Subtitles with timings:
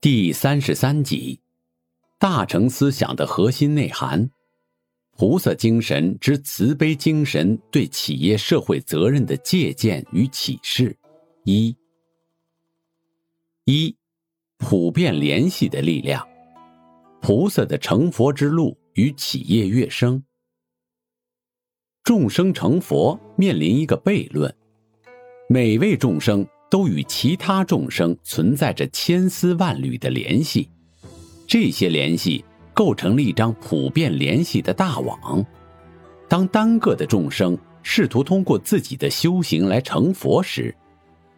[0.00, 1.40] 第三十三集，
[2.20, 4.30] 大乘思想的核心内涵，
[5.16, 10.96] 菩萨精神之慈悲精神对企业社会责任的借鉴与启示。
[11.42, 11.76] 一，
[13.64, 13.96] 一。
[14.58, 16.24] 普遍联系的力量，
[17.20, 20.22] 菩萨的成佛之路与企业跃升。
[22.04, 24.56] 众生成佛面临一个悖论：
[25.48, 30.68] 每位众生都与其他众生存在着千丝万缕的联系，
[31.46, 35.44] 这些联系构成了一张普遍联系的大网。
[36.28, 40.74] 当单个的众生试图通过自己的修行来成佛时，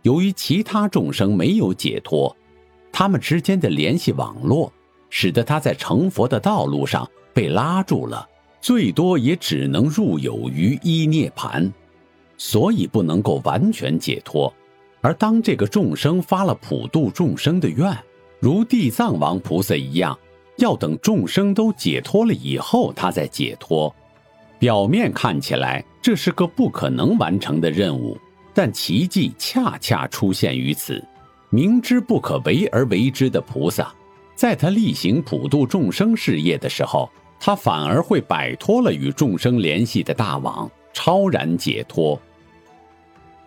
[0.02, 2.36] 由于其他众生没有解脱。
[2.92, 4.72] 他们之间的联系网络，
[5.10, 8.28] 使得他在成佛的道路上被拉住了，
[8.60, 11.72] 最多也只能入有余一涅盘，
[12.36, 14.52] 所以不能够完全解脱。
[15.00, 17.96] 而当这个众生发了普度众生的愿，
[18.38, 20.18] 如地藏王菩萨一样，
[20.56, 23.94] 要等众生都解脱了以后，他再解脱。
[24.58, 28.18] 表面看起来这是个不可能完成的任务，
[28.52, 31.02] 但奇迹恰恰出现于此。
[31.48, 33.92] 明知不可为而为之的菩萨，
[34.34, 42.20] 在他力行普度众生事业的时候，他反而会摆脱了与众生联系的大网，超然解脱。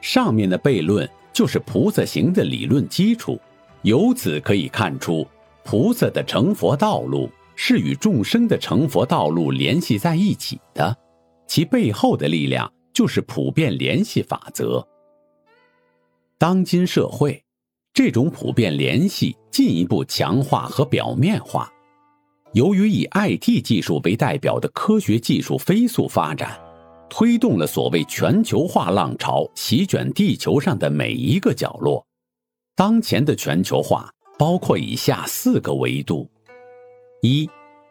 [0.01, 3.39] 上面的悖论就是菩萨行的理论基础。
[3.81, 5.27] 由此可以看出，
[5.63, 10.95] 菩萨的成佛道路是与众生的成佛道路联系在一起的，
[11.47, 14.87] 其背后的力量就是普遍联系法则。
[16.37, 17.43] 当今社会。
[17.95, 21.71] 这种普遍联系进一步强化和表面化。
[22.53, 26.59] 由于以 IT 技术为代表的科学技术飞速发展，
[27.09, 32.05] 推动了所谓全球化浪潮席卷地球上的每一个角落。
[32.75, 36.27] 当前的全球化包括以下四个维度：
[37.21, 37.47] 一、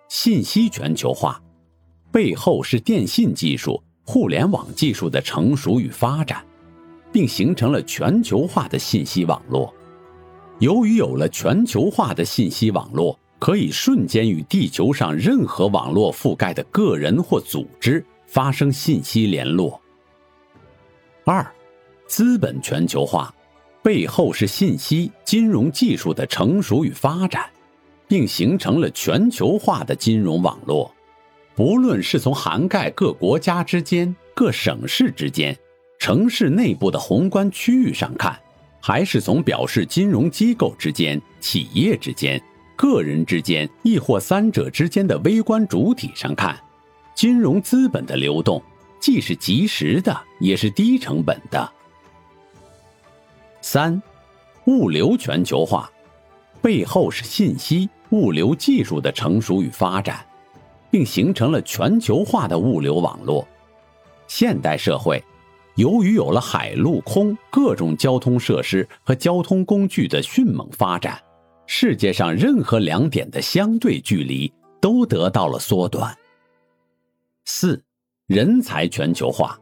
[0.08, 1.40] 信息全球化，
[2.10, 6.44] 背后是电信技术、互联网技术的成熟与发展，
[7.12, 9.72] 并形成了全球化的信息网络。
[10.58, 19.78] 由于有了全球化的信息网络，可以瞬间与地球上任何网络覆盖的个人或组织发生信息联络。
[21.26, 21.46] 二，
[22.06, 23.32] 资本全球化，
[23.82, 27.44] 背后是信息金融技术的成熟与发展，
[28.08, 30.90] 并形成了全球化的金融网络。
[31.54, 35.54] 不论是从涵盖各国家之间、各省市之间、
[35.98, 38.34] 城市内部的宏观区域上看。
[38.84, 42.42] 还是从表示金融机构之间、企业之间、
[42.74, 46.58] 个人之间，亦或三者之间的微观主体上看，
[47.22, 48.60] 金融资本的流动
[48.98, 51.72] 既是及时的，也是低成本的。
[53.60, 54.02] 三，
[54.64, 55.88] 物流全球化，
[56.60, 60.26] 背后是信息物流技术的成熟与发展，
[60.90, 63.46] 并形成了全球化的物流网络。
[64.26, 65.22] 现代社会。
[65.76, 71.22] 由于有了海陆空各种交通设施和交通工具的迅猛发展，
[71.68, 76.12] 世界上任何两点的相对距离都得到了缩短。
[77.44, 77.82] 四，
[78.26, 79.58] 人才全球化，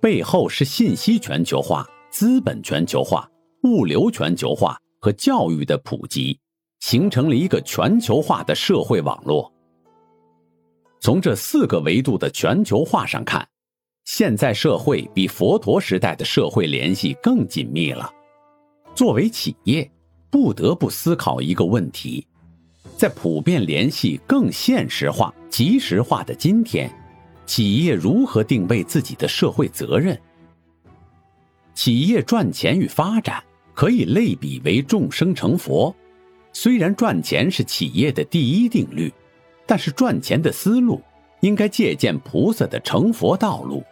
[0.00, 3.28] 背后是信息全球化、资本全球化、
[3.62, 6.38] 物流全球化和教育的普及，
[6.80, 9.52] 形成了一个全球化的社会网络。
[11.00, 13.46] 从这四个维度的全球化上看。
[14.04, 18.12] 现在社会比佛陀时代的社会联系更紧密了。
[18.94, 19.90] 作为企业，
[20.30, 22.26] 不得不思考一个问题：
[22.98, 26.92] 在普遍联系更现实化、即时化的今天，
[27.46, 30.18] 企业如何定位自己的社会责任？
[31.74, 33.42] 企业赚钱与发展
[33.74, 35.94] 可以类比为众生成佛。
[36.52, 39.12] 虽然赚钱是企业的第一定律，
[39.66, 41.02] 但是赚钱的思路
[41.40, 43.82] 应该借鉴菩萨的成佛道路。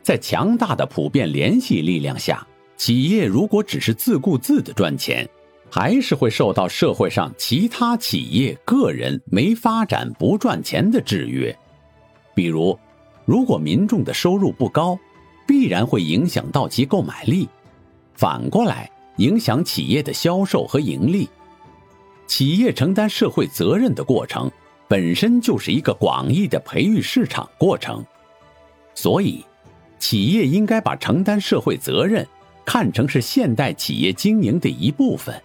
[0.00, 5.28] 在强大的普遍联系力量下，企业如果只是自顾自的赚钱，
[5.70, 11.56] 还是会受到社会上其他企业、个人没发展不赚钱的制约。
[12.34, 12.78] 比如，
[13.24, 14.98] 如果民众的收入不高，
[15.46, 17.46] 必然会影响到其购买力；
[18.14, 21.28] 反过来，影响企业的销售和盈利。
[22.26, 24.50] 企业承担社会责任的过程，
[24.88, 28.04] 本身就是一个广义的培育市场过程，
[28.94, 29.44] 所以，
[29.98, 32.26] 企业应该把承担社会责任
[32.64, 35.40] 看成是现代企业经营的一部分。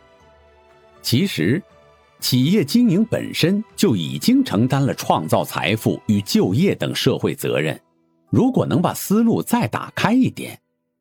[1.02, 1.62] 其实，
[2.20, 7.80] 企业经营本身就已经承担了创造财富与就业等社会责任。
[8.30, 10.60] 如果能把思路再打开一点，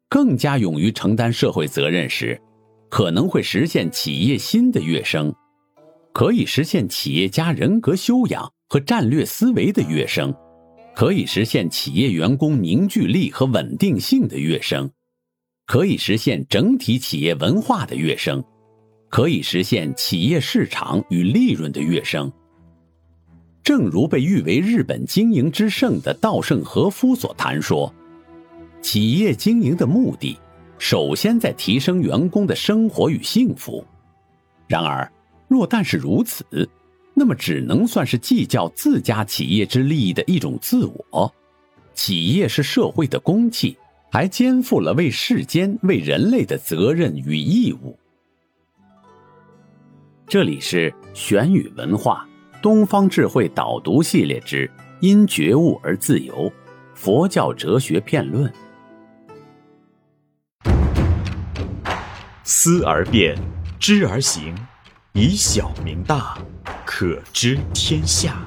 [0.09, 2.41] 更加勇于承担社会责任时，
[2.89, 5.35] 可能会实现企业新的跃升。
[6.15, 10.35] 可以实现企业家人格修养和战略思维的跃升，
[10.95, 14.91] 可以实现企业员工凝聚力和稳定性的跃升，
[15.67, 18.43] 可以实现整体企业文化的跃升，
[19.09, 22.31] 可以实现企业市场与利润的跃升。
[23.63, 27.93] 正如被誉为日本经营之圣的稻盛和夫所谈说，
[28.81, 30.39] 企业经营的目的，
[30.79, 33.85] 首先在提升员工的生活与幸福。
[34.67, 35.11] 然而，
[35.49, 36.45] 若但是如此，
[37.15, 41.35] 那么只能算是计较自家企业之利益的一种自我。
[41.93, 43.77] 企业是社会的公器，
[44.11, 47.99] 还肩负了为世间、为人类的责任与义务。
[50.29, 52.29] 这里是玄宇文化
[52.61, 54.71] 东方智慧导读系列之
[55.01, 56.53] “因觉悟而自由”
[56.95, 58.53] 佛教哲学片论。
[62.45, 63.39] 思而变，
[63.81, 64.55] 知而行。
[65.15, 66.37] 以小明大，
[66.85, 68.45] 可知天下。